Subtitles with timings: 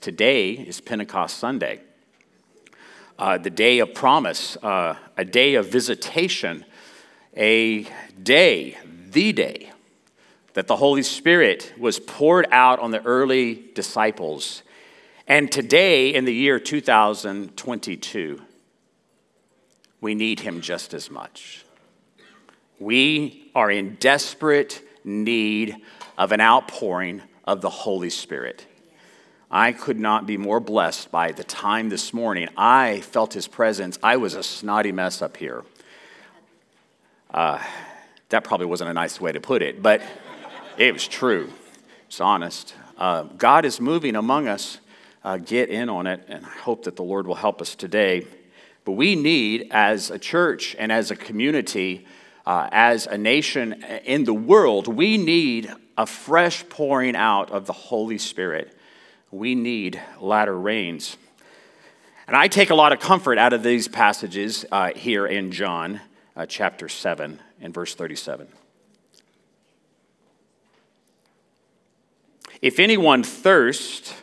[0.00, 1.82] Today is Pentecost Sunday,
[3.18, 6.64] uh, the day of promise, uh, a day of visitation,
[7.36, 7.86] a
[8.22, 8.78] day,
[9.10, 9.70] the day
[10.54, 14.62] that the Holy Spirit was poured out on the early disciples.
[15.26, 18.40] And today, in the year 2022,
[20.00, 21.66] we need him just as much.
[22.78, 25.76] We are in desperate need
[26.16, 28.64] of an outpouring of the Holy Spirit.
[29.52, 32.48] I could not be more blessed by the time this morning.
[32.56, 33.98] I felt his presence.
[34.00, 35.64] I was a snotty mess up here.
[37.34, 37.60] Uh,
[38.28, 40.02] that probably wasn't a nice way to put it, but
[40.78, 41.50] it was true.
[42.06, 42.74] It's honest.
[42.96, 44.78] Uh, God is moving among us.
[45.24, 48.26] Uh, get in on it, and I hope that the Lord will help us today.
[48.84, 52.06] But we need, as a church and as a community,
[52.46, 57.72] uh, as a nation in the world, we need a fresh pouring out of the
[57.72, 58.76] Holy Spirit.
[59.30, 61.16] We need latter rains.
[62.26, 66.00] And I take a lot of comfort out of these passages uh, here in John
[66.36, 68.48] uh, chapter 7 and verse 37.
[72.62, 74.14] If anyone thirst,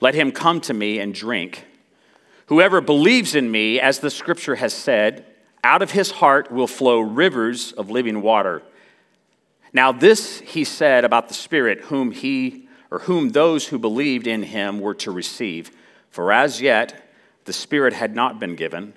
[0.00, 1.64] let him come to me and drink.
[2.46, 5.24] Whoever believes in me, as the scripture has said,
[5.64, 8.62] out of his heart will flow rivers of living water.
[9.72, 14.44] Now, this he said about the Spirit, whom he or whom those who believed in
[14.44, 15.70] him were to receive.
[16.10, 17.10] For as yet
[17.44, 18.94] the Spirit had not been given,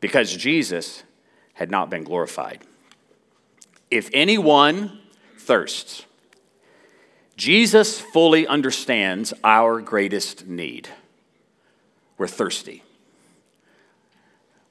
[0.00, 1.04] because Jesus
[1.54, 2.60] had not been glorified.
[3.90, 5.00] If anyone
[5.38, 6.06] thirsts,
[7.36, 10.88] Jesus fully understands our greatest need.
[12.18, 12.82] We're thirsty.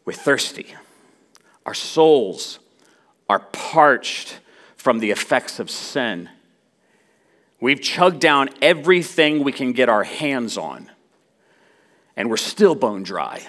[0.06, 0.73] We're thirsty.
[1.66, 2.60] Our souls
[3.30, 4.40] are parched
[4.76, 6.30] from the effects of sin.
[7.62, 10.90] We've chugged down everything we can get our hands on,
[12.17, 13.44] and we're still bone dry.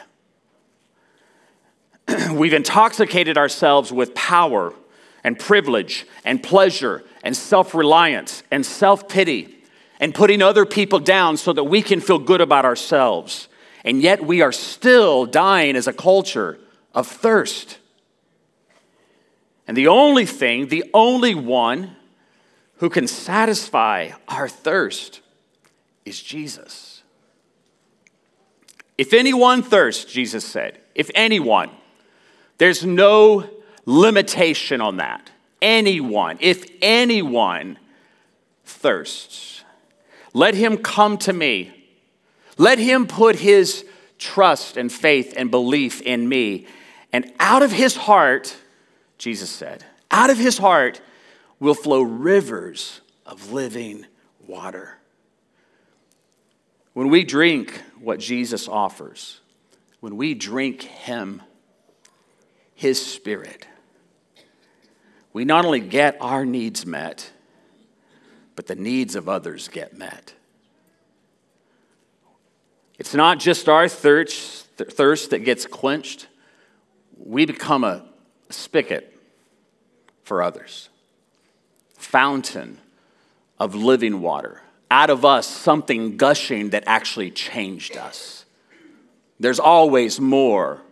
[2.31, 4.75] We've intoxicated ourselves with power
[5.25, 9.57] and privilege and pleasure and self reliance and self pity
[9.99, 13.49] and putting other people down so that we can feel good about ourselves.
[13.83, 16.59] And yet we are still dying as a culture
[16.95, 17.79] of thirst.
[19.67, 21.97] And the only thing, the only one
[22.83, 25.21] who can satisfy our thirst
[26.05, 27.05] is Jesus.
[28.99, 31.71] If anyone thirsts, Jesus said, if anyone,
[32.59, 33.49] there's no
[33.87, 35.31] limitation on that.
[35.63, 37.79] Anyone, if anyone
[38.65, 39.63] thirsts,
[40.35, 41.87] let him come to me.
[42.59, 43.87] Let him put his
[44.19, 46.67] trust and faith and belief in me.
[47.13, 48.57] And out of his heart,
[49.19, 51.01] Jesus said, out of his heart
[51.63, 54.05] will flow rivers of living
[54.47, 54.99] water.
[56.93, 59.41] When we drink what Jesus offers,
[60.01, 61.41] when we drink him,
[62.75, 63.67] his spirit,
[65.33, 67.31] we not only get our needs met,
[68.57, 70.35] but the needs of others get met.
[72.99, 76.27] It's not just our thirst, that gets quenched,
[77.17, 78.05] we become a
[78.51, 79.17] spigot
[80.25, 80.89] for others.
[82.03, 82.79] Fountain
[83.59, 84.61] of living water.
[84.91, 88.45] Out of us, something gushing that actually changed us.
[89.39, 90.83] There's always more.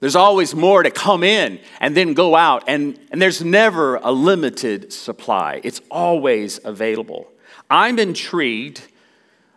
[0.00, 4.12] There's always more to come in and then go out, and, and there's never a
[4.12, 5.60] limited supply.
[5.64, 7.28] It's always available.
[7.68, 8.82] I'm intrigued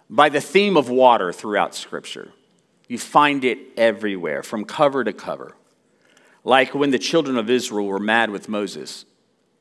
[0.10, 2.32] by the theme of water throughout Scripture.
[2.88, 5.56] You find it everywhere, from cover to cover.
[6.44, 9.06] Like when the children of Israel were mad with Moses.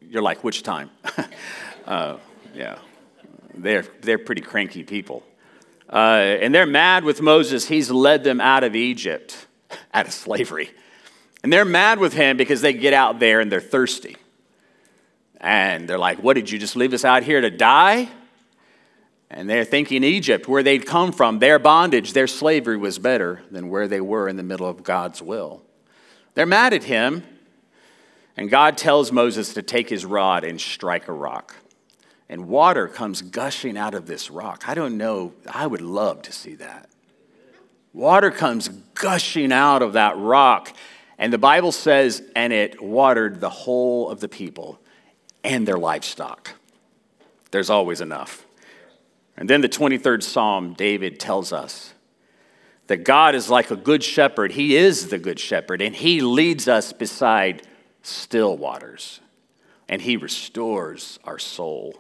[0.09, 0.91] You're like, which time?
[1.87, 2.19] uh,
[2.55, 2.79] yeah,
[3.55, 5.23] they're, they're pretty cranky people.
[5.93, 7.69] Uh, and they're mad with Moses.
[7.69, 9.47] He's led them out of Egypt,
[9.95, 10.71] out of slavery.
[11.43, 14.17] And they're mad with him because they get out there and they're thirsty.
[15.41, 18.09] And they're like, What, did you just leave us out here to die?
[19.31, 23.69] And they're thinking Egypt, where they'd come from, their bondage, their slavery was better than
[23.69, 25.63] where they were in the middle of God's will.
[26.35, 27.25] They're mad at him.
[28.37, 31.57] And God tells Moses to take his rod and strike a rock.
[32.29, 34.69] And water comes gushing out of this rock.
[34.69, 36.89] I don't know, I would love to see that.
[37.93, 40.75] Water comes gushing out of that rock.
[41.17, 44.81] And the Bible says, and it watered the whole of the people
[45.45, 46.55] and their livestock.
[47.53, 48.45] There's always enough.
[49.37, 51.95] And then the 23rd Psalm, David tells us
[52.89, 54.53] that God is like a good shepherd.
[54.53, 57.63] He is the good shepherd, and He leads us beside
[58.07, 59.21] still waters,
[59.89, 61.97] and He restores our soul.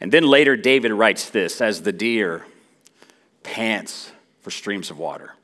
[0.00, 2.44] And then later, David writes this As the deer
[3.42, 5.34] pants for streams of water.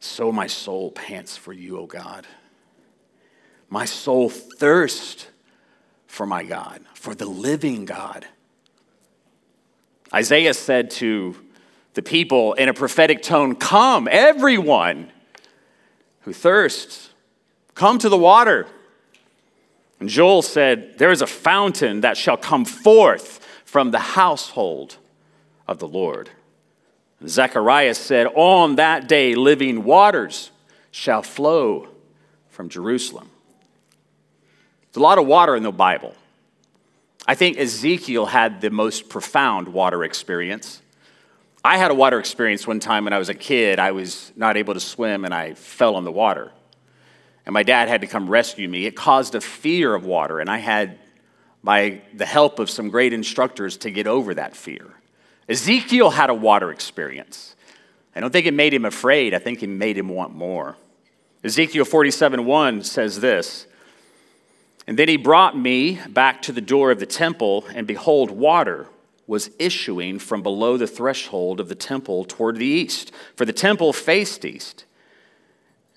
[0.00, 2.26] So my soul pants for you, O God.
[3.70, 5.28] My soul thirsts
[6.06, 8.26] for my God, for the living God.
[10.12, 11.36] Isaiah said to
[11.94, 15.10] the people in a prophetic tone, Come, everyone
[16.22, 17.10] who thirsts,
[17.74, 18.66] come to the water.
[20.00, 24.96] And Joel said, There is a fountain that shall come forth from the household
[25.68, 26.30] of the Lord.
[27.20, 30.50] And Zechariah said, On that day, living waters
[30.90, 31.88] shall flow
[32.50, 33.30] from Jerusalem.
[34.90, 36.14] There's a lot of water in the Bible.
[37.26, 40.82] I think Ezekiel had the most profound water experience.
[41.64, 43.78] I had a water experience one time when I was a kid.
[43.78, 46.50] I was not able to swim and I fell in the water
[47.44, 48.86] and my dad had to come rescue me.
[48.86, 50.98] It caused a fear of water, and I had,
[51.62, 54.86] by the help of some great instructors, to get over that fear.
[55.48, 57.56] Ezekiel had a water experience.
[58.14, 60.76] I don't think it made him afraid, I think it made him want more.
[61.44, 63.66] Ezekiel 47 1 says this
[64.86, 68.86] And then he brought me back to the door of the temple, and behold, water
[69.26, 73.92] was issuing from below the threshold of the temple toward the east, for the temple
[73.92, 74.84] faced east.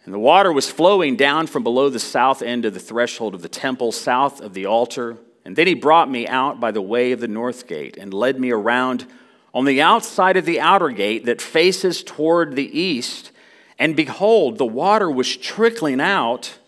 [0.06, 3.42] And the water was flowing down from below the south end of the threshold of
[3.42, 5.18] the temple, south of the altar.
[5.44, 8.40] And then he brought me out by the way of the north gate and led
[8.40, 9.08] me around
[9.52, 13.32] on the outside of the outer gate that faces toward the east.
[13.80, 16.60] And behold, the water was trickling out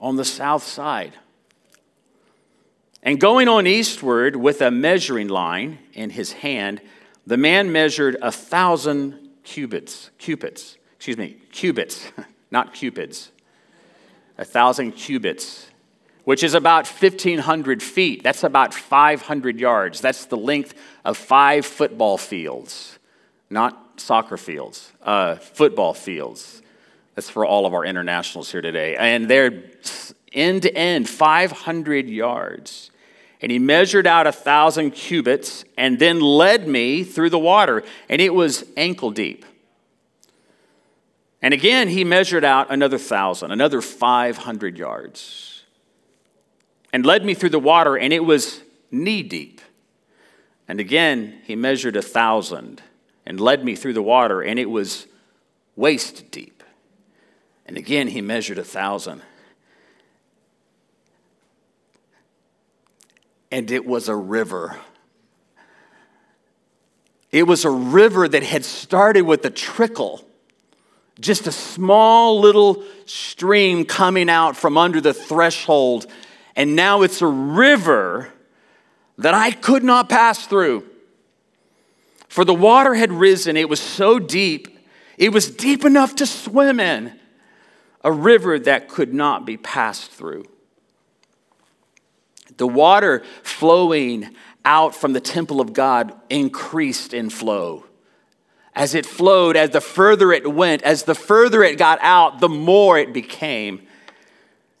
[0.00, 1.12] on the south side.
[3.02, 6.80] And going on eastward with a measuring line in his hand,
[7.26, 12.10] the man measured a thousand cubits, cubits, excuse me, cubits.
[12.52, 13.32] not cupids.
[14.38, 15.66] A thousand cubits,
[16.24, 18.22] which is about 1,500 feet.
[18.22, 20.00] That's about 500 yards.
[20.00, 22.98] That's the length of five football fields,
[23.50, 26.62] not soccer fields, uh, football fields.
[27.14, 28.96] That's for all of our internationals here today.
[28.96, 29.64] And they're
[30.32, 32.90] end to end, 500 yards.
[33.40, 38.20] And he measured out a thousand cubits and then led me through the water, and
[38.20, 39.44] it was ankle deep.
[41.42, 45.64] And again, he measured out another thousand, another 500 yards,
[46.92, 48.60] and led me through the water, and it was
[48.92, 49.60] knee deep.
[50.68, 52.80] And again, he measured a thousand
[53.26, 55.08] and led me through the water, and it was
[55.74, 56.62] waist deep.
[57.66, 59.22] And again, he measured a thousand.
[63.50, 64.78] And it was a river.
[67.32, 70.24] It was a river that had started with a trickle
[71.20, 76.06] just a small little stream coming out from under the threshold,
[76.56, 78.32] and now it's a river
[79.18, 80.84] that I could not pass through.
[82.28, 84.78] For the water had risen, it was so deep,
[85.18, 87.18] it was deep enough to swim in,
[88.02, 90.44] a river that could not be passed through.
[92.56, 97.84] The water flowing out from the temple of God increased in flow
[98.74, 102.48] as it flowed, as the further it went, as the further it got out, the
[102.48, 103.86] more it became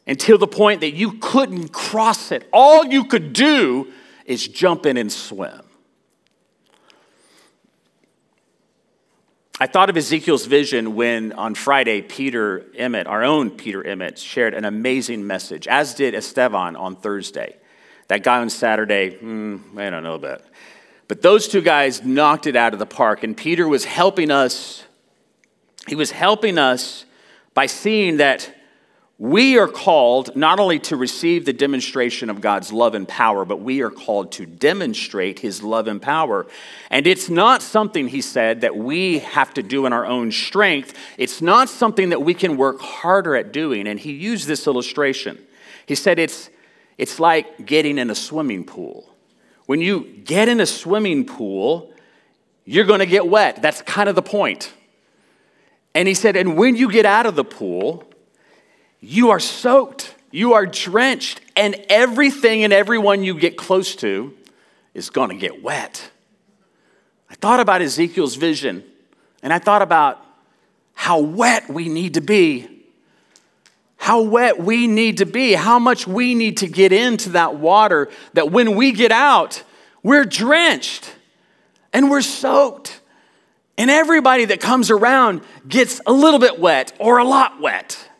[0.06, 2.48] until the point that you couldn't cross it.
[2.52, 3.92] All you could do
[4.24, 5.62] is jump in and swim.
[9.60, 14.54] I thought of Ezekiel's vision when on Friday, Peter Emmett, our own Peter Emmett, shared
[14.54, 17.56] an amazing message, as did Esteban on Thursday.
[18.08, 20.42] That guy on Saturday, hmm, I don't know about.
[21.12, 24.82] But those two guys knocked it out of the park, and Peter was helping us.
[25.86, 27.04] He was helping us
[27.52, 28.50] by seeing that
[29.18, 33.60] we are called not only to receive the demonstration of God's love and power, but
[33.60, 36.46] we are called to demonstrate his love and power.
[36.88, 40.94] And it's not something, he said, that we have to do in our own strength.
[41.18, 43.86] It's not something that we can work harder at doing.
[43.86, 45.38] And he used this illustration.
[45.84, 46.48] He said it's,
[46.96, 49.11] it's like getting in a swimming pool.
[49.66, 51.92] When you get in a swimming pool,
[52.64, 53.62] you're going to get wet.
[53.62, 54.72] That's kind of the point.
[55.94, 58.04] And he said, and when you get out of the pool,
[59.00, 64.34] you are soaked, you are drenched, and everything and everyone you get close to
[64.94, 66.10] is going to get wet.
[67.28, 68.84] I thought about Ezekiel's vision,
[69.42, 70.24] and I thought about
[70.94, 72.71] how wet we need to be
[74.02, 78.08] how wet we need to be, how much we need to get into that water,
[78.32, 79.62] that when we get out,
[80.02, 81.14] we're drenched
[81.92, 83.00] and we're soaked.
[83.78, 88.10] And everybody that comes around gets a little bit wet or a lot wet.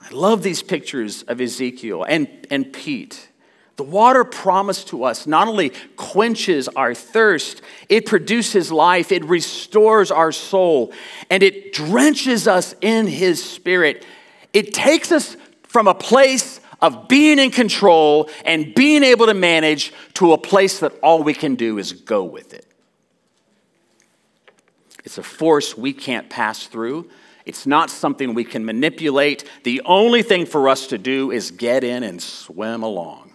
[0.00, 3.28] I love these pictures of Ezekiel and, and Pete.
[3.76, 10.10] The water promised to us not only quenches our thirst, it produces life, it restores
[10.10, 10.92] our soul,
[11.30, 14.04] and it drenches us in His Spirit.
[14.52, 19.92] It takes us from a place of being in control and being able to manage
[20.14, 22.66] to a place that all we can do is go with it.
[25.04, 27.08] It's a force we can't pass through.
[27.46, 29.44] It's not something we can manipulate.
[29.64, 33.32] The only thing for us to do is get in and swim along.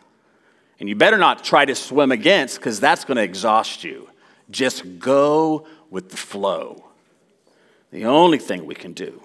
[0.79, 4.10] And you better not try to swim against because that's going to exhaust you.
[4.51, 6.86] Just go with the flow.
[7.91, 9.24] The only thing we can do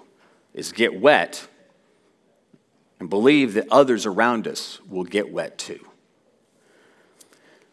[0.53, 1.47] is get wet
[2.99, 5.85] and believe that others around us will get wet too.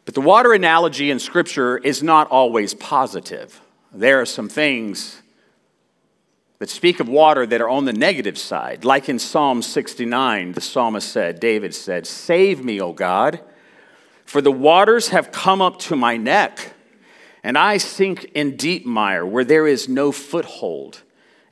[0.05, 3.61] But the water analogy in Scripture is not always positive.
[3.93, 5.21] There are some things
[6.59, 8.85] that speak of water that are on the negative side.
[8.85, 13.41] Like in Psalm 69, the psalmist said, David said, Save me, O God
[14.27, 16.75] for the waters have come up to my neck,
[17.45, 21.03] and I sink in deep mire where there is no foothold.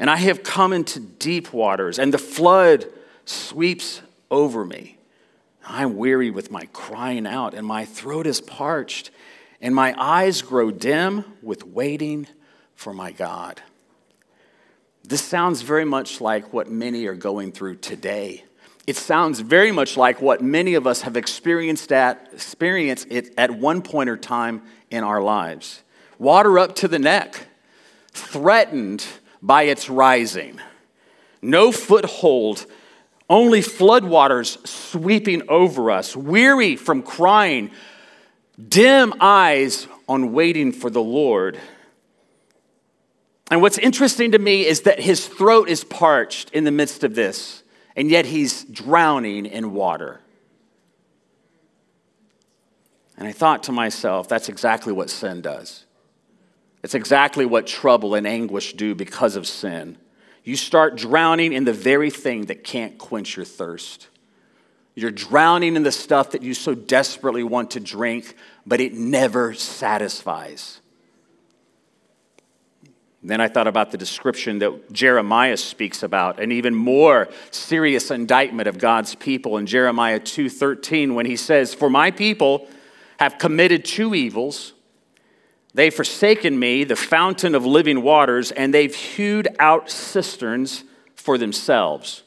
[0.00, 2.87] And I have come into deep waters, and the flood
[3.25, 4.99] sweeps over me.
[5.66, 9.11] I'm weary with my crying out, and my throat is parched,
[9.61, 12.26] and my eyes grow dim with waiting
[12.75, 13.62] for my God.
[15.02, 18.45] This sounds very much like what many are going through today
[18.87, 23.50] it sounds very much like what many of us have experienced at experienced it at
[23.50, 25.83] one point or time in our lives.
[26.19, 27.47] Water up to the neck,
[28.12, 29.07] threatened
[29.40, 30.61] by its rising.
[31.40, 32.66] No foothold,
[33.28, 37.71] only floodwaters sweeping over us, weary from crying,
[38.69, 41.59] dim eyes on waiting for the Lord.
[43.50, 47.14] And what's interesting to me is that his throat is parched in the midst of
[47.14, 47.62] this
[47.97, 50.21] and yet he's drowning in water.
[53.16, 55.85] And I thought to myself, that's exactly what sin does.
[56.83, 59.97] It's exactly what trouble and anguish do because of sin.
[60.44, 64.08] You start drowning in the very thing that can't quench your thirst.
[64.94, 69.54] You're drowning in the stuff that you so desperately want to drink, but it never
[69.54, 70.80] satisfies.
[73.22, 78.68] Then I thought about the description that Jeremiah speaks about, an even more serious indictment
[78.68, 82.68] of God's people in Jeremiah 2:13 when he says, "For my people
[83.18, 84.74] have committed two evils.
[85.75, 90.85] They've forsaken me, the fountain of living waters, and they've hewed out cisterns
[91.16, 92.23] for themselves,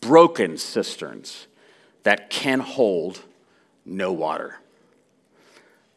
[0.00, 1.46] broken cisterns
[2.02, 3.22] that can hold
[3.86, 4.60] no water."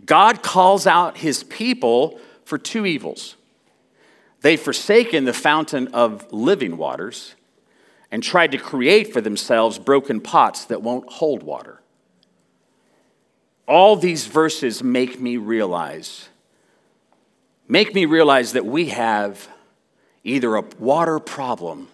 [0.05, 3.35] God calls out his people for two evils.
[4.41, 7.35] They've forsaken the fountain of living waters
[8.11, 11.81] and tried to create for themselves broken pots that won't hold water.
[13.67, 16.29] All these verses make me realize
[17.67, 19.47] make me realize that we have
[20.23, 21.87] either a water problem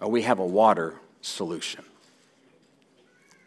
[0.00, 1.84] or we have a water solution.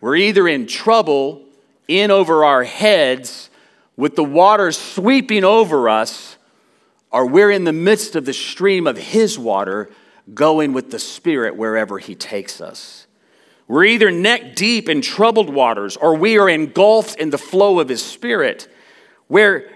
[0.01, 1.41] We're either in trouble
[1.87, 3.49] in over our heads
[3.97, 6.37] with the water sweeping over us
[7.11, 9.89] or we're in the midst of the stream of His water
[10.33, 13.07] going with the Spirit wherever He takes us.
[13.67, 17.89] We're either neck deep in troubled waters or we are engulfed in the flow of
[17.89, 18.67] His Spirit
[19.27, 19.69] where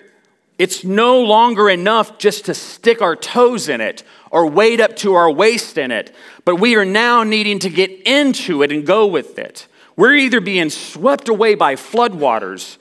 [0.59, 5.13] it's no longer enough just to stick our toes in it or wade up to
[5.13, 6.13] our waist in it,
[6.43, 9.67] but we are now needing to get into it and go with it.
[9.95, 12.77] We're either being swept away by floodwaters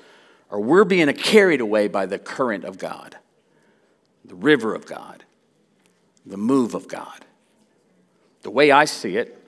[0.51, 3.17] or we're being carried away by the current of God
[4.25, 5.25] the river of God,
[6.27, 7.25] the move of God.
[8.43, 9.43] The way I see it,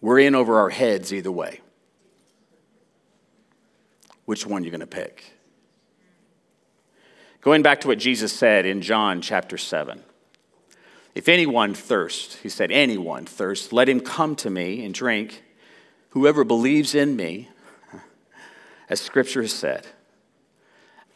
[0.00, 1.60] we're in over our heads either way.
[4.24, 5.32] Which one are you going to pick?
[7.42, 10.00] Going back to what Jesus said in John chapter 7.
[11.16, 15.42] If anyone thirst, he said, anyone thirst, let him come to me and drink.
[16.10, 17.48] Whoever believes in me,
[18.88, 19.88] as scripture has said,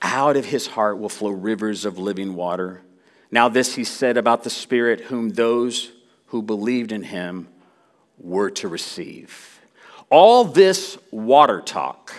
[0.02, 2.82] out of his heart will flow rivers of living water.
[3.30, 5.92] Now, this he said about the Spirit, whom those
[6.26, 7.46] who believed in him
[8.18, 9.60] were to receive.
[10.10, 12.12] All this water talk,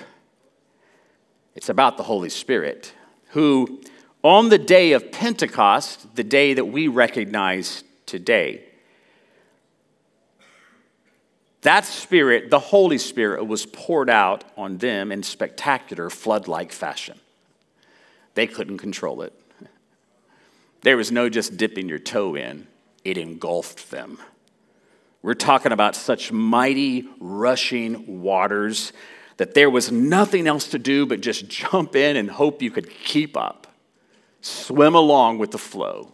[1.56, 2.94] it's about the Holy Spirit,
[3.32, 3.82] who
[4.24, 8.64] on the day of Pentecost, the day that we recognize today,
[11.62, 17.20] that Spirit, the Holy Spirit, was poured out on them in spectacular flood like fashion.
[18.36, 19.34] They couldn't control it.
[20.82, 22.68] There was no just dipping your toe in,
[23.04, 24.20] it engulfed them.
[25.22, 28.94] We're talking about such mighty rushing waters
[29.38, 32.90] that there was nothing else to do but just jump in and hope you could
[32.90, 33.67] keep up,
[34.48, 36.14] swim along with the flow.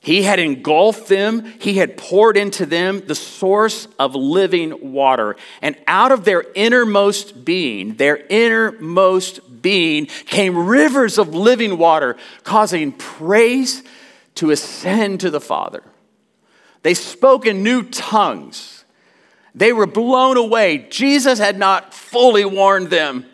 [0.00, 5.34] He had engulfed them, he had poured into them the source of living water.
[5.60, 12.92] And out of their innermost being, their innermost being, came rivers of living water, causing
[12.92, 13.82] praise
[14.36, 15.82] to ascend to the Father.
[16.84, 18.84] They spoke in new tongues.
[19.56, 20.86] They were blown away.
[20.88, 23.26] Jesus had not fully warned them.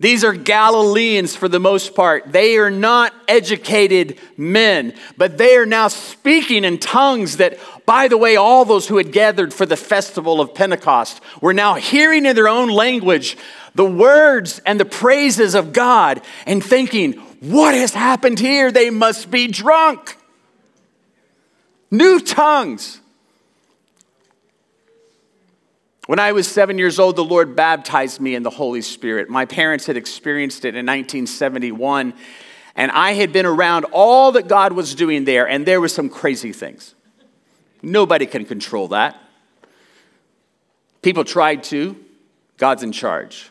[0.00, 2.32] These are Galileans for the most part.
[2.32, 8.18] They are not educated men, but they are now speaking in tongues that, by the
[8.18, 12.34] way, all those who had gathered for the festival of Pentecost were now hearing in
[12.34, 13.36] their own language
[13.76, 18.72] the words and the praises of God and thinking, what has happened here?
[18.72, 20.16] They must be drunk.
[21.90, 23.00] New tongues.
[26.06, 29.30] When I was seven years old, the Lord baptized me in the Holy Spirit.
[29.30, 32.12] My parents had experienced it in 1971,
[32.76, 36.10] and I had been around all that God was doing there, and there were some
[36.10, 36.94] crazy things.
[37.82, 39.18] Nobody can control that.
[41.00, 41.96] People tried to,
[42.58, 43.50] God's in charge.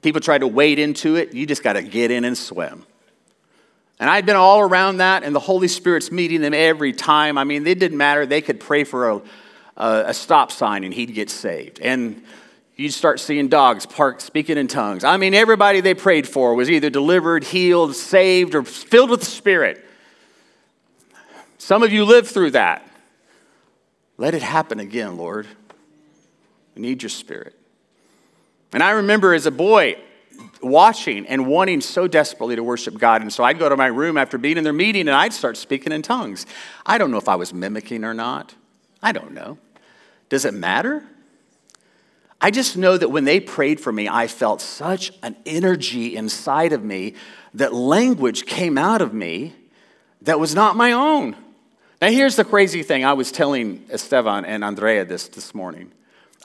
[0.00, 2.86] People tried to wade into it, you just got to get in and swim.
[4.00, 7.36] And I'd been all around that, and the Holy Spirit's meeting them every time.
[7.36, 8.24] I mean, it didn't matter.
[8.24, 9.22] They could pray for a
[9.76, 11.80] a, stop sign and he'd get saved.
[11.80, 12.22] And
[12.76, 15.04] you'd start seeing dogs parked speaking in tongues.
[15.04, 19.26] I mean, everybody they prayed for was either delivered, healed, saved, or filled with the
[19.26, 19.84] Spirit.
[21.58, 22.88] Some of you lived through that.
[24.18, 25.46] Let it happen again, Lord.
[26.74, 27.56] We need your Spirit.
[28.72, 29.96] And I remember as a boy
[30.62, 33.20] watching and wanting so desperately to worship God.
[33.20, 35.56] And so I'd go to my room after being in their meeting and I'd start
[35.56, 36.46] speaking in tongues.
[36.86, 38.54] I don't know if I was mimicking or not.
[39.02, 39.58] I don't know.
[40.28, 41.04] Does it matter?
[42.40, 46.72] I just know that when they prayed for me, I felt such an energy inside
[46.72, 47.14] of me
[47.54, 49.54] that language came out of me
[50.22, 51.36] that was not my own.
[52.00, 53.04] Now, here's the crazy thing.
[53.04, 55.92] I was telling Esteban and Andrea this this morning.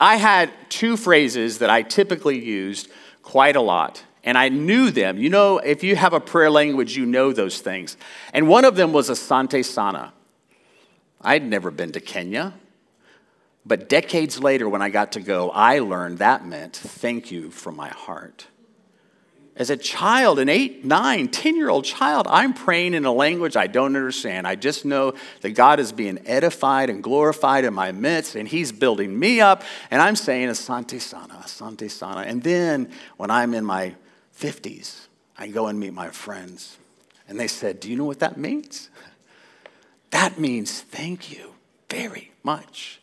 [0.00, 2.88] I had two phrases that I typically used
[3.22, 5.18] quite a lot, and I knew them.
[5.18, 7.96] You know, if you have a prayer language, you know those things.
[8.32, 10.12] And one of them was Asante Sana.
[11.20, 12.54] I'd never been to Kenya.
[13.66, 17.76] But decades later, when I got to go, I learned that meant thank you from
[17.76, 18.46] my heart.
[19.58, 23.56] As a child, an eight, nine, 10 year old child, I'm praying in a language
[23.56, 24.46] I don't understand.
[24.46, 28.70] I just know that God is being edified and glorified in my midst, and He's
[28.70, 32.20] building me up, and I'm saying, Asante Sana, Asante Sana.
[32.20, 33.96] And then when I'm in my
[34.38, 36.78] 50s, I go and meet my friends,
[37.26, 38.90] and they said, Do you know what that means?
[40.10, 41.54] That means thank you
[41.88, 43.00] very much.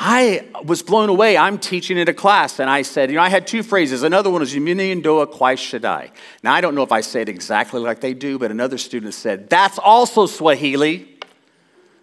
[0.00, 1.36] I was blown away.
[1.36, 4.04] I'm teaching in a class, and I said, you know, I had two phrases.
[4.04, 6.12] Another one was Yumini Ndoa Kwai Shaddai.
[6.44, 9.12] Now, I don't know if I say it exactly like they do, but another student
[9.12, 11.16] said, that's also Swahili.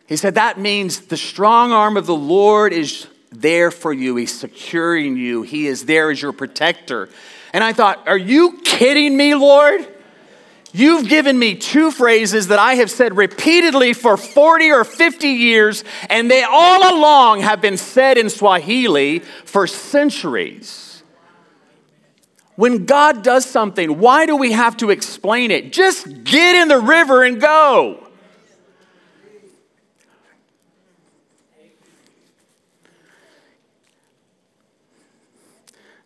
[0.07, 4.17] He said, that means the strong arm of the Lord is there for you.
[4.17, 5.43] He's securing you.
[5.43, 7.07] He is there as your protector.
[7.53, 9.87] And I thought, are you kidding me, Lord?
[10.77, 15.85] You've given me two phrases that I have said repeatedly for 40 or 50 years,
[16.09, 21.01] and they all along have been said in Swahili for centuries.
[22.57, 25.71] When God does something, why do we have to explain it?
[25.71, 28.04] Just get in the river and go.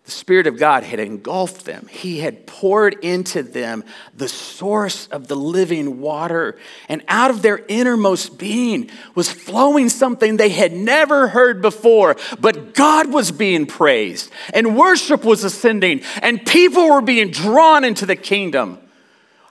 [0.09, 1.85] The Spirit of God had engulfed them.
[1.87, 3.83] He had poured into them
[4.15, 6.57] the source of the living water.
[6.87, 12.15] And out of their innermost being was flowing something they had never heard before.
[12.39, 18.07] But God was being praised, and worship was ascending, and people were being drawn into
[18.07, 18.79] the kingdom.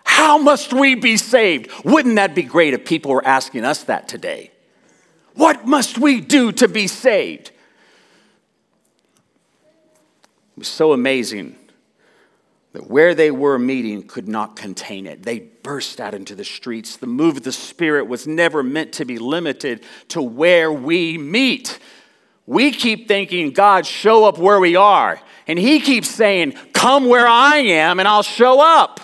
[0.02, 1.70] How must we be saved?
[1.84, 4.50] Wouldn't that be great if people were asking us that today?
[5.34, 7.52] What must we do to be saved?
[10.47, 11.56] It was so amazing
[12.72, 15.22] that where they were meeting could not contain it.
[15.22, 16.96] They burst out into the streets.
[16.96, 21.78] The move of the Spirit was never meant to be limited to where we meet.
[22.46, 25.20] We keep thinking, God, show up where we are.
[25.46, 29.00] And He keeps saying, Come where I am and I'll show up.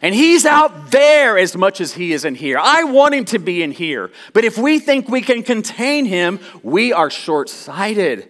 [0.00, 2.58] And He's out there as much as He is in here.
[2.58, 4.10] I want Him to be in here.
[4.32, 8.28] But if we think we can contain Him, we are short sighted.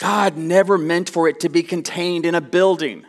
[0.00, 3.04] God never meant for it to be contained in a building.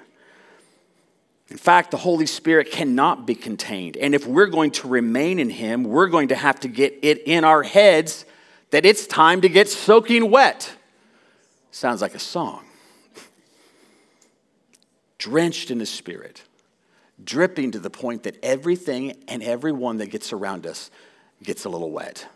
[1.49, 3.95] In fact, the Holy Spirit cannot be contained.
[3.95, 7.23] And if we're going to remain in Him, we're going to have to get it
[7.25, 8.25] in our heads
[8.71, 10.73] that it's time to get soaking wet.
[11.71, 12.65] Sounds like a song.
[15.17, 16.43] Drenched in the Spirit,
[17.23, 20.91] dripping to the point that everything and everyone that gets around us
[21.41, 22.27] gets a little wet.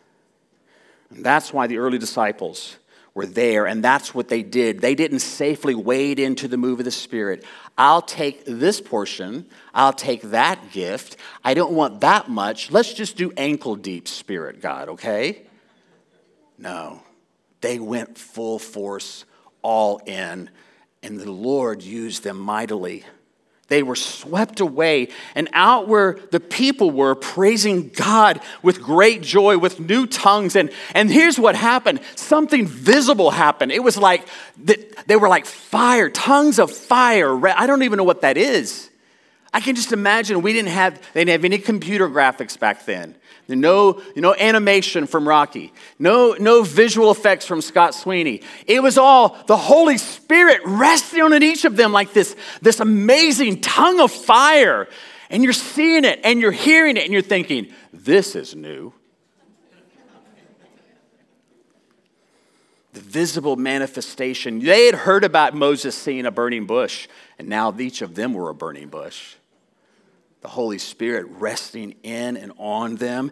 [1.09, 2.77] And that's why the early disciples
[3.15, 4.81] were there, and that's what they did.
[4.81, 7.45] They didn't safely wade into the move of the Spirit.
[7.77, 11.15] I'll take this portion, I'll take that gift.
[11.43, 12.69] I don't want that much.
[12.71, 15.43] Let's just do ankle deep, Spirit God, okay?
[16.57, 17.01] No.
[17.61, 19.25] They went full force,
[19.61, 20.49] all in,
[21.01, 23.05] and the Lord used them mightily.
[23.67, 29.57] They were swept away and out where the people were praising God with great joy,
[29.57, 30.55] with new tongues.
[30.55, 33.71] And, and here's what happened something visible happened.
[33.71, 37.47] It was like they were like fire, tongues of fire.
[37.47, 38.89] I don't even know what that is.
[39.55, 43.15] I can just imagine we didn't have, they didn't have any computer graphics back then.
[43.47, 45.71] No, no animation from Rocky.
[45.97, 48.41] No, no visual effects from Scott Sweeney.
[48.67, 53.61] It was all the Holy Spirit resting on each of them like this, this amazing
[53.61, 54.89] tongue of fire.
[55.29, 58.91] And you're seeing it and you're hearing it and you're thinking, this is new.
[62.91, 64.59] the visible manifestation.
[64.59, 68.49] They had heard about Moses seeing a burning bush, and now each of them were
[68.49, 69.35] a burning bush
[70.45, 73.31] the Holy Spirit resting in and on them.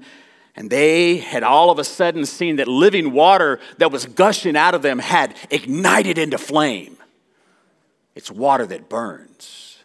[0.56, 4.74] And they had all of a sudden seen that living water that was gushing out
[4.74, 6.98] of them had ignited into flame.
[8.16, 9.78] It's water that burns,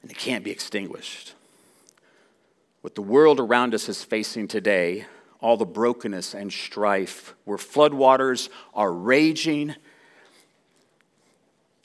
[0.00, 1.34] and it can't be extinguished.
[2.82, 5.06] What the world around us is facing today,
[5.40, 9.74] all the brokenness and strife, where floodwaters are raging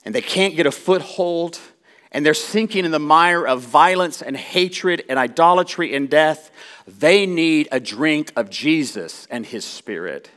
[0.06, 1.60] and they can't get a foothold
[2.12, 6.50] and they're sinking in the mire of violence and hatred and idolatry and death,
[6.88, 10.30] they need a drink of Jesus and His Spirit.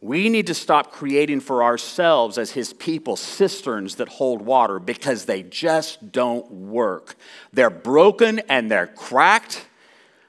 [0.00, 5.26] We need to stop creating for ourselves, as His people, cisterns that hold water because
[5.26, 7.16] they just don't work.
[7.52, 9.66] They're broken and they're cracked.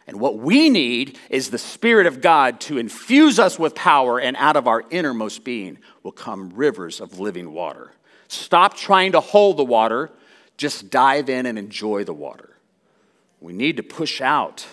[0.08, 4.36] And what we need is the Spirit of God to infuse us with power, and
[4.36, 7.94] out of our innermost being will come rivers of living water.
[8.32, 10.10] Stop trying to hold the water,
[10.56, 12.56] just dive in and enjoy the water.
[13.42, 14.68] We need to push out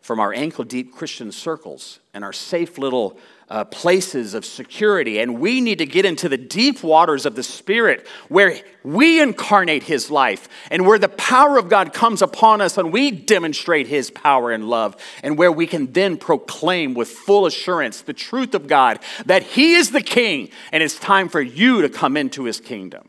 [0.00, 3.18] from our ankle deep Christian circles and our safe little
[3.50, 5.18] uh, places of security.
[5.18, 9.84] And we need to get into the deep waters of the Spirit where we incarnate
[9.84, 14.10] His life and where the power of God comes upon us and we demonstrate His
[14.10, 18.66] power and love, and where we can then proclaim with full assurance the truth of
[18.66, 22.60] God that He is the King and it's time for you to come into His
[22.60, 23.08] kingdom.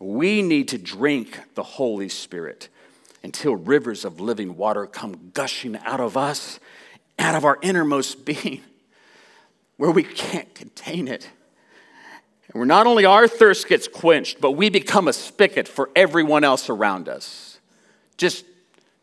[0.00, 2.68] We need to drink the Holy Spirit
[3.22, 6.58] until rivers of living water come gushing out of us
[7.18, 8.62] out of our innermost being
[9.76, 11.28] where we can't contain it.
[12.48, 16.44] And where not only our thirst gets quenched, but we become a spigot for everyone
[16.44, 17.58] else around us.
[18.16, 18.44] Just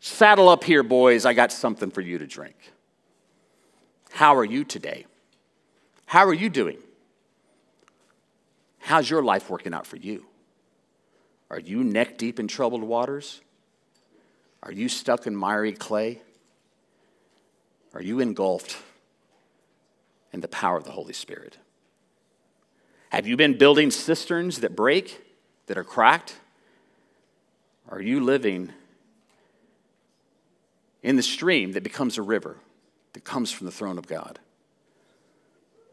[0.00, 1.24] saddle up here, boys.
[1.24, 2.56] I got something for you to drink.
[4.12, 5.06] How are you today?
[6.06, 6.78] How are you doing?
[8.78, 10.26] How's your life working out for you?
[11.50, 13.40] Are you neck deep in troubled waters?
[14.62, 16.20] Are you stuck in miry clay?
[17.94, 18.76] Are you engulfed
[20.32, 21.58] in the power of the Holy Spirit?
[23.10, 25.20] Have you been building cisterns that break,
[25.66, 26.36] that are cracked?
[27.88, 28.72] Are you living
[31.02, 32.58] in the stream that becomes a river
[33.14, 34.38] that comes from the throne of God?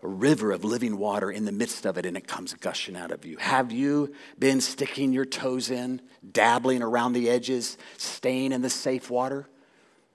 [0.04, 3.12] A river of living water in the midst of it, and it comes gushing out
[3.12, 3.38] of you.
[3.38, 9.10] Have you been sticking your toes in, dabbling around the edges, staying in the safe
[9.10, 9.48] water?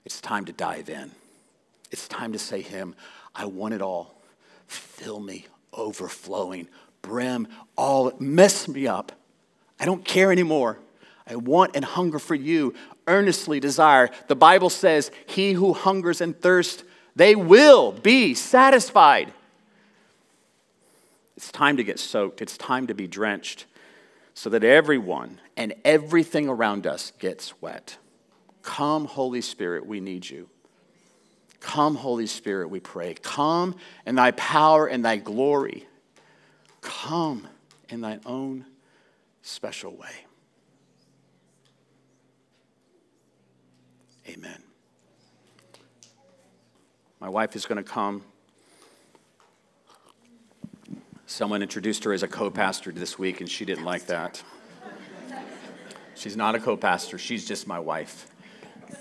[0.05, 1.11] It's time to dive in.
[1.92, 2.96] It's time to say, Him,
[3.35, 4.20] I want it all.
[4.66, 6.66] Fill me, overflowing,
[7.02, 9.12] brim, all, mess me up.
[9.78, 10.78] I don't care anymore.
[11.28, 12.74] I want and hunger for you,
[13.07, 14.11] earnestly desire.
[14.26, 16.83] The Bible says, He who hungers and thirsts,
[17.14, 19.33] they will be satisfied.
[21.37, 23.66] It's time to get soaked, it's time to be drenched
[24.35, 27.98] so that everyone and everything around us gets wet.
[28.62, 30.48] Come, Holy Spirit, we need you.
[31.62, 33.14] Come, Holy Spirit, we pray.
[33.22, 35.87] Come in thy power and thy glory.
[36.81, 37.46] Come
[37.88, 38.66] in thine own
[39.42, 40.27] special way.
[44.29, 44.62] Amen.
[47.20, 48.25] My wife is going to come.
[51.27, 54.42] Someone introduced her as a co pastor this week, and she didn't like that.
[56.16, 58.27] She's not a co pastor, she's just my wife.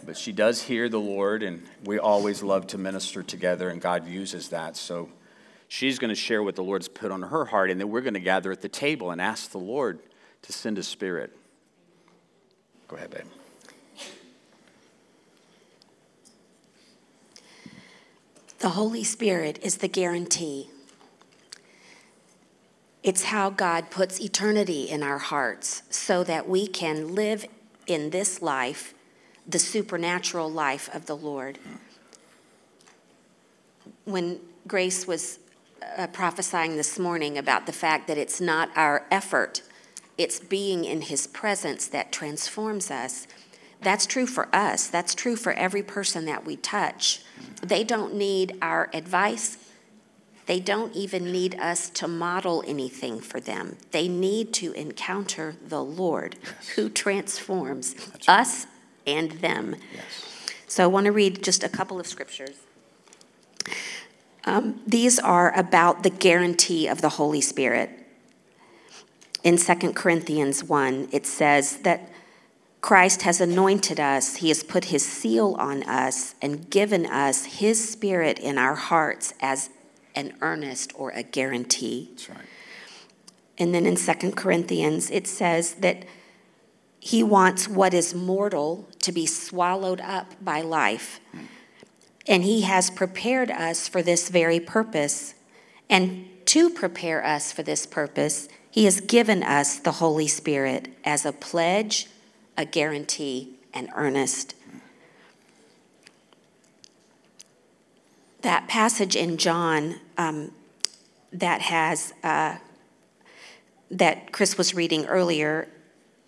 [0.06, 4.08] But she does hear the Lord, and we always love to minister together, and God
[4.08, 4.78] uses that.
[4.78, 5.10] So
[5.74, 8.16] She's going to share what the Lord's put on her heart, and then we're going
[8.16, 10.00] to gather at the table and ask the Lord
[10.42, 11.34] to send a spirit.
[12.90, 13.26] Go ahead, babe.
[18.60, 20.70] The Holy Spirit is the guarantee.
[23.02, 27.46] It's how God puts eternity in our hearts so that we can live
[27.88, 28.94] in this life
[29.48, 31.60] the supernatural life of the Lord.
[34.06, 35.40] When Grace was
[35.98, 39.62] uh, prophesying this morning about the fact that it's not our effort,
[40.18, 43.28] it's being in His presence that transforms us.
[43.82, 44.88] That's true for us.
[44.88, 47.22] That's true for every person that we touch.
[47.62, 49.58] They don't need our advice.
[50.46, 53.78] They don't even need us to model anything for them.
[53.92, 56.70] They need to encounter the Lord yes.
[56.70, 58.30] who transforms right.
[58.30, 58.68] us
[59.06, 59.76] and them.
[59.94, 60.28] Yes.
[60.68, 62.56] So I want to read just a couple of scriptures.
[64.46, 67.90] Um, these are about the guarantee of the Holy Spirit.
[69.44, 72.10] In 2 Corinthians 1, it says that
[72.80, 77.90] Christ has anointed us, He has put His seal on us, and given us His
[77.90, 79.70] Spirit in our hearts as
[80.16, 82.10] an earnest or a guarantee.
[82.12, 82.46] That's right.
[83.58, 86.06] And then in 2 Corinthians, it says that
[87.02, 91.20] He wants what is mortal to be swallowed up by life.
[92.26, 95.34] And He has prepared us for this very purpose.
[95.90, 101.26] And to prepare us for this purpose, He has given us the Holy Spirit as
[101.26, 102.08] a pledge
[102.58, 104.56] a guarantee, and earnest.
[108.42, 110.52] That passage in John um,
[111.32, 112.58] that has uh,
[113.90, 115.68] that Chris was reading earlier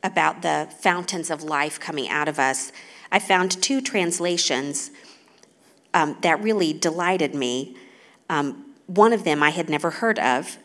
[0.04, 2.72] about the fountains of life coming out of us,
[3.12, 4.92] I found two translations
[5.94, 7.78] um, that really delighted me.
[8.30, 10.58] Um, one of them I had never heard of,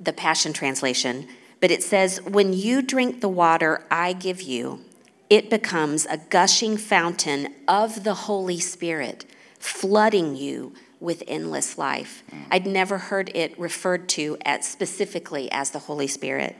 [0.00, 1.28] the Passion Translation,
[1.60, 4.84] but it says, When you drink the water I give you,
[5.28, 9.24] it becomes a gushing fountain of the Holy Spirit,
[9.58, 12.22] flooding you with endless life.
[12.50, 16.56] I'd never heard it referred to as specifically as the Holy Spirit.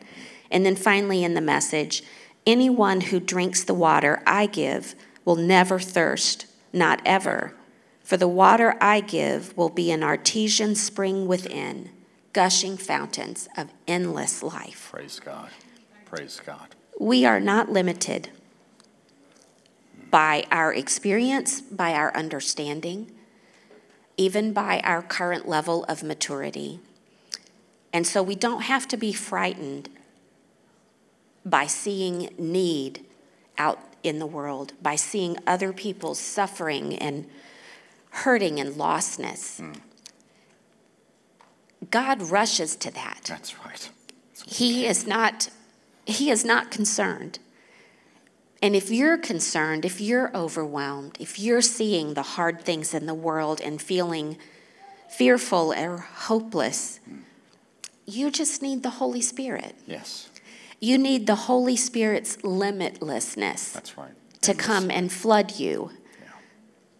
[0.50, 2.02] And then finally, in the message,
[2.46, 7.54] anyone who drinks the water I give will never thirst, not ever.
[8.02, 11.90] For the water I give will be an artesian spring within
[12.32, 14.88] gushing fountains of endless life.
[14.90, 15.50] Praise God.
[16.06, 16.74] Praise God.
[16.98, 18.30] We are not limited
[20.10, 23.12] by our experience, by our understanding,
[24.16, 26.80] even by our current level of maturity.
[27.92, 29.90] And so we don't have to be frightened
[31.48, 33.04] by seeing need
[33.56, 37.26] out in the world, by seeing other people suffering and
[38.10, 39.60] hurting and lostness.
[39.60, 39.80] Mm.
[41.90, 43.20] God rushes to that.
[43.28, 43.90] That's right.
[44.36, 45.50] That's he is not
[46.06, 47.38] he is not concerned.
[48.60, 53.14] And if you're concerned, if you're overwhelmed, if you're seeing the hard things in the
[53.14, 54.36] world and feeling
[55.08, 56.98] fearful or hopeless,
[58.04, 59.76] you just need the Holy Spirit.
[59.86, 60.28] Yes.
[60.80, 63.72] You need the Holy Spirit's limitlessness.
[63.72, 64.12] That's right.
[64.42, 66.28] To come and flood you yeah.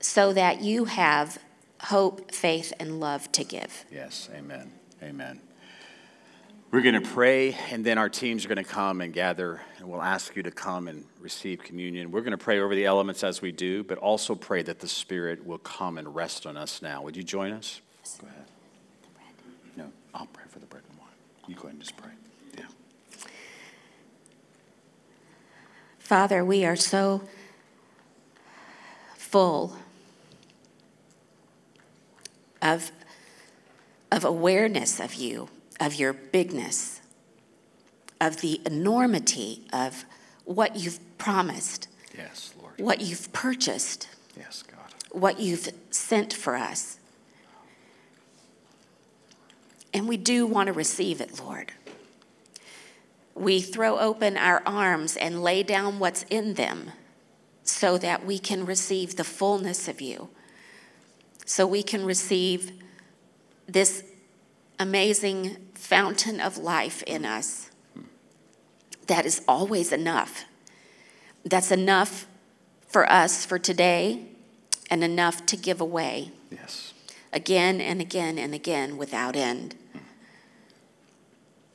[0.01, 1.39] so that you have
[1.83, 3.85] hope, faith, and love to give.
[3.91, 4.73] Yes, amen.
[5.03, 5.41] Amen.
[6.71, 9.89] We're going to pray, and then our teams are going to come and gather, and
[9.89, 12.11] we'll ask you to come and receive communion.
[12.11, 14.89] We're going to pray over the elements as we do, but also pray that the
[14.89, 17.01] Spirit will come and rest on us now.
[17.03, 17.81] Would you join us?
[18.21, 18.45] Go ahead.
[19.77, 21.09] No, I'll pray for the bread and wine.
[21.47, 22.11] You go ahead and just pray.
[22.59, 22.65] Yeah.
[26.09, 27.21] Father, we are so
[29.19, 29.77] full
[32.63, 32.91] of,
[34.11, 37.03] of awareness of you, of your bigness,
[38.23, 40.07] of the enormity of
[40.47, 41.89] what you've promised.
[42.17, 42.81] Yes, Lord.
[42.81, 44.09] What you've purchased.
[44.35, 44.95] Yes, God.
[45.13, 46.99] What you've sent for us.
[49.93, 51.73] And we do want to receive it, Lord.
[53.39, 56.93] We throw open our arms and lay down what's in them
[57.63, 60.31] so that we can receive the fullness of you
[61.49, 62.73] so we can receive
[63.67, 64.05] this
[64.79, 67.71] amazing fountain of life in us
[69.07, 70.45] that is always enough.
[71.45, 72.27] That's enough
[72.87, 74.27] for us for today
[74.91, 76.33] and enough to give away.
[76.51, 76.93] Yes.
[77.33, 79.75] Again and again and again without end.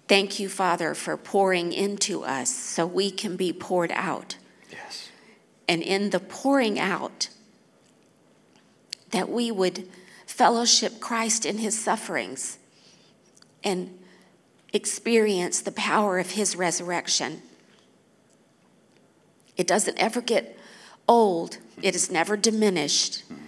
[0.07, 4.37] Thank you, Father, for pouring into us so we can be poured out.
[4.71, 5.09] Yes.
[5.67, 7.29] And in the pouring out,
[9.11, 9.87] that we would
[10.25, 12.57] fellowship Christ in his sufferings
[13.63, 13.97] and
[14.73, 17.43] experience the power of his resurrection.
[19.55, 20.57] It doesn't ever get
[21.07, 23.23] old, it is never diminished.
[23.25, 23.45] Mm-hmm.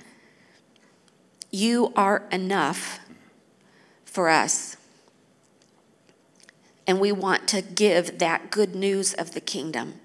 [1.52, 3.00] You are enough
[4.04, 4.78] for us.
[6.88, 9.96] And we want to give that good news of the kingdom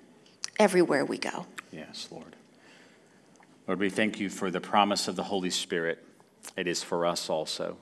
[0.59, 1.47] everywhere we go.
[1.71, 2.37] Yes, Lord.
[3.67, 6.05] Lord, we thank you for the promise of the Holy Spirit.
[6.57, 7.77] It is for us also.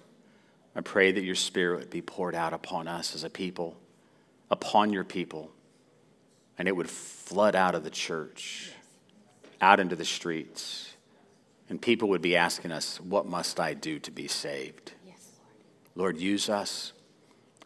[0.75, 3.77] I pray that your Spirit would be poured out upon us as a people,
[4.51, 5.51] upon your people,
[6.59, 8.73] and it would flood out of the church,
[9.61, 10.95] out into the streets.
[11.69, 14.93] And people would be asking us, What must I do to be saved?
[15.07, 15.31] Yes,
[15.97, 16.15] Lord.
[16.15, 16.93] Lord, use us.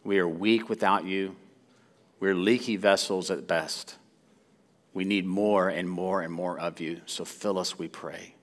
[0.03, 1.35] We are weak without you.
[2.19, 3.95] We're leaky vessels at best.
[4.93, 7.01] We need more and more and more of you.
[7.05, 8.35] So fill us, we pray.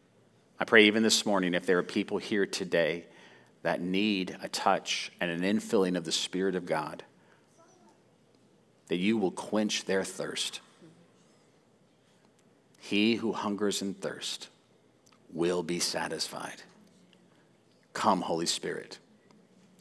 [0.58, 3.06] I pray even this morning, if there are people here today
[3.62, 7.04] that need a touch and an infilling of the Spirit of God,
[8.88, 10.60] that you will quench their thirst.
[12.78, 14.48] He who hungers and thirsts
[15.32, 16.62] will be satisfied.
[17.92, 18.98] Come, Holy Spirit.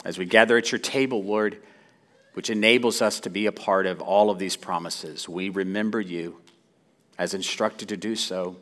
[0.06, 1.62] As we gather at your table, Lord,
[2.34, 6.42] which enables us to be a part of all of these promises, we remember you
[7.18, 8.56] as instructed to do so.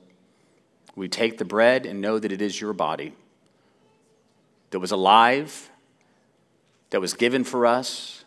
[0.96, 3.14] We take the bread and know that it is your body
[4.72, 5.70] that was alive,
[6.90, 8.26] that was given for us,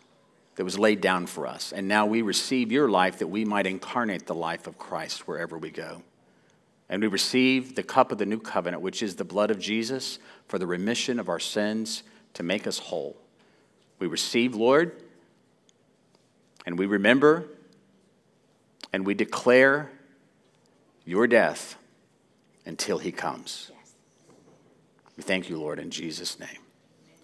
[0.55, 1.73] that was laid down for us.
[1.73, 5.57] And now we receive your life that we might incarnate the life of Christ wherever
[5.57, 6.01] we go.
[6.87, 10.19] And we receive the cup of the new covenant, which is the blood of Jesus
[10.47, 13.17] for the remission of our sins to make us whole.
[13.99, 15.01] We receive, Lord,
[16.65, 17.47] and we remember
[18.93, 19.91] and we declare
[21.05, 21.77] your death
[22.65, 23.71] until he comes.
[25.17, 26.49] We thank you, Lord, in Jesus' name.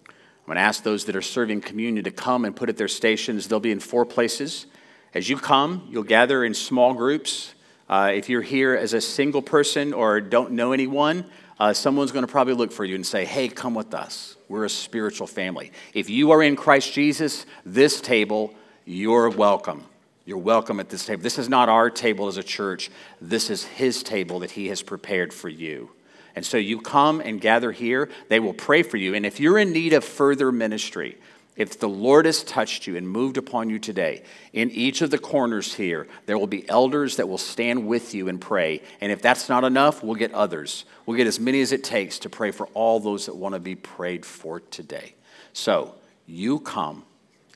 [0.06, 2.88] I'm going to ask those that are serving communion to come and put at their
[2.88, 3.48] stations.
[3.48, 4.66] They'll be in four places.
[5.14, 7.54] As you come, you'll gather in small groups.
[7.88, 11.26] Uh, if you're here as a single person or don't know anyone,
[11.58, 14.36] uh, someone's going to probably look for you and say, Hey, come with us.
[14.48, 15.72] We're a spiritual family.
[15.92, 19.84] If you are in Christ Jesus, this table, you're welcome.
[20.24, 21.22] You're welcome at this table.
[21.22, 22.90] This is not our table as a church,
[23.20, 25.90] this is His table that He has prepared for you.
[26.36, 29.14] And so you come and gather here, they will pray for you.
[29.14, 31.18] And if you're in need of further ministry,
[31.58, 35.18] if the Lord has touched you and moved upon you today, in each of the
[35.18, 38.80] corners here, there will be elders that will stand with you and pray.
[39.00, 40.84] And if that's not enough, we'll get others.
[41.04, 43.58] We'll get as many as it takes to pray for all those that want to
[43.58, 45.16] be prayed for today.
[45.52, 47.04] So you come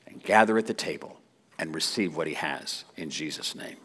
[0.09, 1.21] and gather at the table
[1.57, 3.77] and receive what he has in Jesus' name.